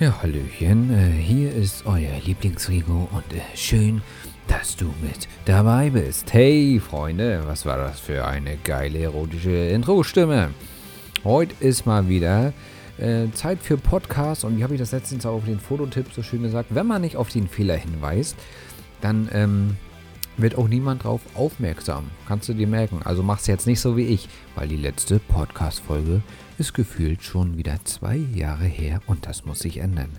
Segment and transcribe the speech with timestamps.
[0.00, 4.00] Ja, Hallöchen, äh, hier ist euer Lieblingsrigo und äh, schön,
[4.48, 6.32] dass du mit dabei bist.
[6.32, 10.54] Hey, Freunde, was war das für eine geile erotische Intro-Stimme?
[11.22, 12.54] Heute ist mal wieder
[12.96, 16.22] äh, Zeit für Podcast und wie habe ich das letztens auch auf den Fototipp so
[16.22, 18.38] schön gesagt, wenn man nicht auf den Fehler hinweist,
[19.02, 19.76] dann ähm,
[20.42, 22.10] wird auch niemand drauf aufmerksam.
[22.26, 23.00] Kannst du dir merken.
[23.04, 26.22] Also mach's jetzt nicht so wie ich, weil die letzte Podcast-Folge
[26.58, 30.10] ist gefühlt schon wieder zwei Jahre her und das muss sich ändern.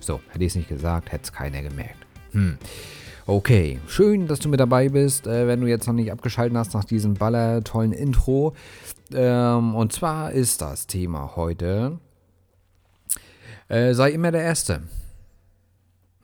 [0.00, 2.06] So, hätte ich es nicht gesagt, hätte es keiner gemerkt.
[2.32, 2.58] Hm.
[3.26, 6.72] Okay, schön, dass du mit dabei bist, äh, wenn du jetzt noch nicht abgeschaltet hast
[6.72, 8.54] nach diesem baller tollen Intro.
[9.12, 11.98] Ähm, und zwar ist das Thema heute,
[13.68, 14.80] äh, sei immer der Erste.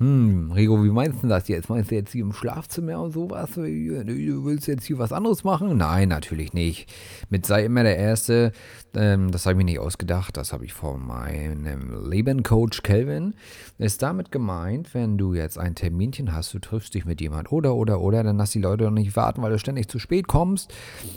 [0.04, 1.70] Hm, Rigo, wie meinst du das jetzt?
[1.70, 3.54] Meinst du jetzt hier im Schlafzimmer und sowas?
[3.54, 5.78] Du willst jetzt hier was anderes machen?
[5.78, 6.92] Nein, natürlich nicht.
[7.30, 8.52] Mit sei immer der Erste,
[8.94, 13.32] ähm, das habe ich mir nicht ausgedacht, das habe ich von meinem Lebencoach Kelvin.
[13.78, 17.74] Ist damit gemeint, wenn du jetzt ein Terminchen hast, du triffst dich mit jemand oder,
[17.74, 20.70] oder, oder, dann lass die Leute doch nicht warten, weil du ständig zu spät kommst.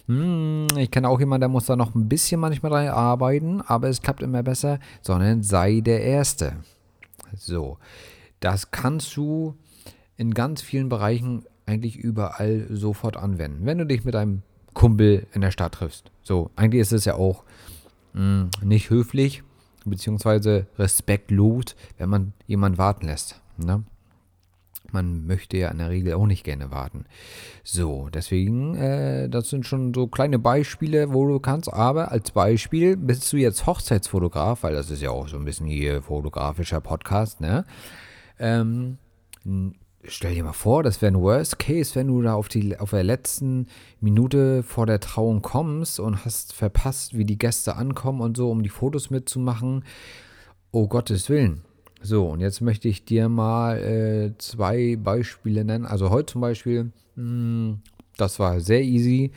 [0.06, 3.90] Hm, ich kenne auch jemanden, der muss da noch ein bisschen manchmal dran arbeiten, aber
[3.90, 6.54] es klappt immer besser, sondern sei der Erste.
[7.36, 7.80] So.
[8.40, 9.56] Das kannst du
[10.18, 13.66] in ganz vielen Bereichen eigentlich überall sofort anwenden.
[13.66, 14.42] Wenn du dich mit einem
[14.74, 16.12] Kumpel in der Stadt triffst.
[16.22, 17.44] So, eigentlich ist es ja auch
[18.14, 19.42] mh, hm, nicht höflich,
[19.86, 23.42] beziehungsweise respektlos, wenn man jemanden warten lässt.
[23.58, 23.84] Ne?
[24.92, 27.06] Man möchte ja in der Regel auch nicht gerne warten.
[27.64, 31.74] So, deswegen, äh, das sind schon so kleine Beispiele, wo du kannst.
[31.74, 35.66] Aber als Beispiel bist du jetzt Hochzeitsfotograf, weil das ist ja auch so ein bisschen
[35.66, 37.66] hier fotografischer Podcast, ne?
[38.40, 38.98] Ähm,
[40.04, 42.92] stell dir mal vor, das wäre ein Worst Case, wenn du da auf, die, auf
[42.92, 43.68] der letzten
[44.00, 48.64] Minute vor der Trauung kommst und hast verpasst, wie die Gäste ankommen und so, um
[48.64, 49.84] die Fotos mitzumachen.
[50.72, 51.62] Oh Gottes Willen.
[52.02, 55.86] So, und jetzt möchte ich dir mal äh, zwei Beispiele nennen.
[55.86, 57.82] Also heute zum Beispiel, mh, hm,
[58.18, 59.32] das war sehr easy.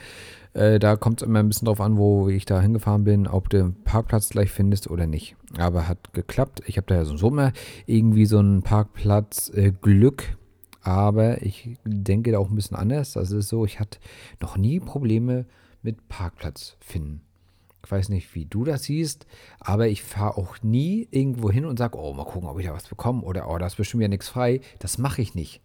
[0.53, 3.50] Äh, da kommt es immer ein bisschen drauf an, wo ich da hingefahren bin, ob
[3.50, 5.37] du einen Parkplatz gleich findest oder nicht.
[5.59, 6.62] Aber hat geklappt.
[6.66, 7.53] Ich habe da ja so immer
[7.87, 10.37] irgendwie so einen Parkplatz äh, Glück.
[10.83, 13.12] Aber ich denke da auch ein bisschen anders.
[13.12, 13.99] Das ist so, ich hatte
[14.41, 15.47] noch nie Probleme
[15.83, 17.22] mit Parkplatz finden.
[17.84, 19.27] Ich weiß nicht, wie du das siehst,
[19.59, 22.75] aber ich fahre auch nie irgendwo hin und sage, oh, mal gucken, ob ich da
[22.75, 24.61] was bekomme oder oh, da ist bestimmt ja nichts frei.
[24.78, 25.62] Das mache ich nicht.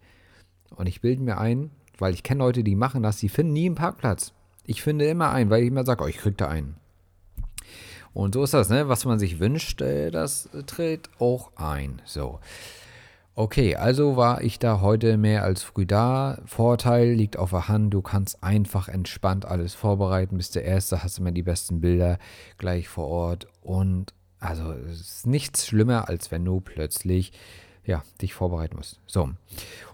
[0.74, 3.66] Und ich bilde mir ein, weil ich kenne Leute, die machen das, die finden nie
[3.66, 4.32] einen Parkplatz.
[4.66, 6.76] Ich finde immer einen, weil ich immer sage, oh, ich krieg da einen.
[8.12, 8.88] Und so ist das, ne?
[8.88, 12.00] Was man sich wünscht, äh, das tritt auch ein.
[12.04, 12.40] So.
[13.34, 16.38] Okay, also war ich da heute mehr als früh da.
[16.46, 20.38] Vorteil liegt auf der Hand, du kannst einfach entspannt alles vorbereiten.
[20.38, 22.18] Bist der Erste, hast immer die besten Bilder
[22.56, 23.46] gleich vor Ort.
[23.60, 27.32] Und also es ist nichts schlimmer, als wenn du plötzlich
[27.86, 29.00] ja, dich vorbereiten musst.
[29.06, 29.30] So.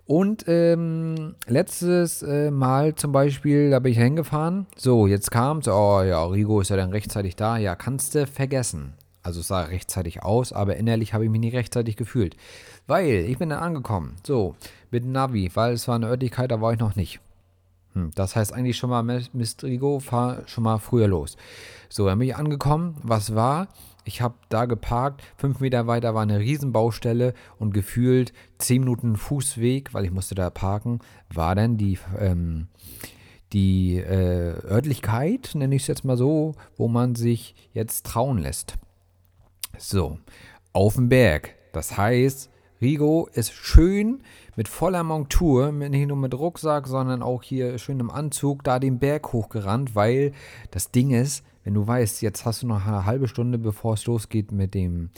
[0.06, 4.66] Und ähm, letztes äh, Mal zum Beispiel, da bin ich hingefahren.
[4.76, 7.56] So, jetzt kam es, oh ja, Rigo ist ja dann rechtzeitig da.
[7.56, 8.94] Ja, kannst du vergessen.
[9.22, 12.36] Also es sah rechtzeitig aus, aber innerlich habe ich mich nicht rechtzeitig gefühlt.
[12.88, 14.16] Weil ich bin dann angekommen.
[14.26, 14.56] So,
[14.90, 17.20] mit Navi, weil es war eine Örtlichkeit, da war ich noch nicht.
[17.94, 21.36] Hm, das heißt eigentlich schon mal, Mist Rigo, fahr schon mal früher los.
[21.88, 22.96] So, dann bin ich angekommen.
[23.02, 23.68] Was war?
[24.04, 29.94] Ich habe da geparkt, fünf Meter weiter war eine Riesenbaustelle und gefühlt zehn Minuten Fußweg,
[29.94, 30.98] weil ich musste da parken,
[31.32, 32.68] war dann die, ähm,
[33.52, 38.74] die äh, Örtlichkeit, nenne ich es jetzt mal so, wo man sich jetzt trauen lässt.
[39.78, 40.18] So,
[40.72, 41.54] auf dem Berg.
[41.72, 44.22] Das heißt, Rigo ist schön
[44.56, 48.98] mit voller Montur, nicht nur mit Rucksack, sondern auch hier schön im Anzug, da den
[48.98, 50.32] Berg hochgerannt, weil
[50.72, 54.06] das Ding ist, wenn du weißt, jetzt hast du noch eine halbe Stunde, bevor es
[54.06, 55.10] losgeht mit, dem,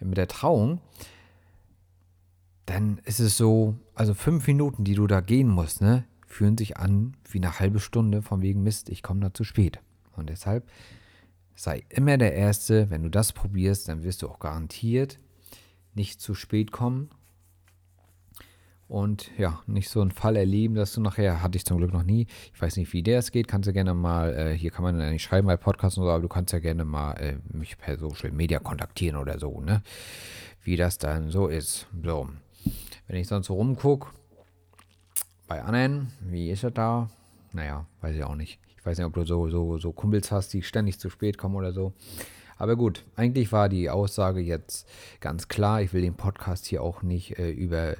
[0.00, 0.80] mit der Trauung,
[2.66, 6.76] dann ist es so, also fünf Minuten, die du da gehen musst, ne, fühlen sich
[6.76, 9.80] an wie eine halbe Stunde von wegen Mist, ich komme da zu spät.
[10.14, 10.68] Und deshalb
[11.54, 15.18] sei immer der Erste, wenn du das probierst, dann wirst du auch garantiert
[15.94, 17.10] nicht zu spät kommen
[18.88, 22.02] und ja, nicht so einen Fall erleben, dass du nachher, hatte ich zum Glück noch
[22.02, 24.82] nie, ich weiß nicht, wie der es geht, kannst du gerne mal, äh, hier kann
[24.82, 27.36] man ja nicht schreiben bei Podcasts und so, aber du kannst ja gerne mal äh,
[27.54, 29.82] mich per Social Media kontaktieren oder so, ne?
[30.62, 31.86] Wie das dann so ist.
[32.02, 32.28] So,
[33.06, 34.08] wenn ich sonst so rumgucke,
[35.46, 37.10] bei anderen, wie ist das da?
[37.52, 38.58] Naja, weiß ich auch nicht.
[38.76, 41.56] Ich weiß nicht, ob du so, so, so Kumpels hast, die ständig zu spät kommen
[41.56, 41.92] oder so.
[42.58, 44.86] Aber gut, eigentlich war die Aussage jetzt
[45.20, 45.80] ganz klar.
[45.80, 47.94] Ich will den Podcast hier auch nicht äh, über,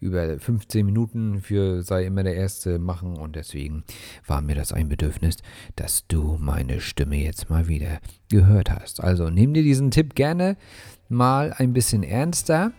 [0.00, 3.82] über 15 Minuten für sei immer der Erste machen und deswegen
[4.26, 5.38] war mir das ein Bedürfnis,
[5.74, 9.02] dass du meine Stimme jetzt mal wieder gehört hast.
[9.02, 10.56] Also nimm dir diesen Tipp gerne
[11.08, 12.72] mal ein bisschen ernster.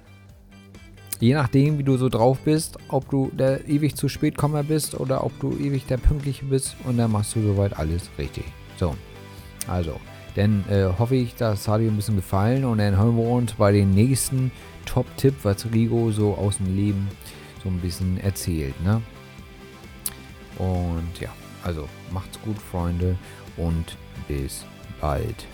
[1.20, 5.00] Je nachdem, wie du so drauf bist, ob du der ewig zu spät kommer bist
[5.00, 8.46] oder ob du ewig der Pünktliche bist und dann machst du soweit alles richtig.
[8.78, 8.96] So,
[9.68, 10.00] also,
[10.36, 13.54] dann äh, hoffe ich, das hat dir ein bisschen gefallen und dann hören wir uns
[13.54, 14.52] bei dem nächsten
[14.86, 17.08] Top-Tipp, was Rigo so aus dem Leben
[17.64, 18.80] so ein bisschen erzählt.
[18.84, 19.02] Ne?
[20.58, 21.30] Und ja,
[21.64, 23.18] also macht's gut, Freunde,
[23.58, 23.98] und
[24.28, 24.66] bis
[25.02, 25.48] bald.